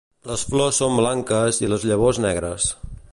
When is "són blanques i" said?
0.83-1.71